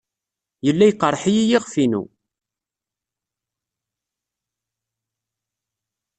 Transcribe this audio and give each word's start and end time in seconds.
Yella 0.65 0.85
yeqreḥ-iyi 0.87 1.43
yiɣef-inu. 1.49 2.03